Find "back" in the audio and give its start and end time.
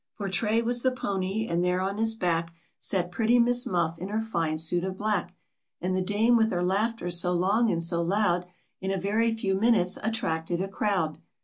2.15-2.51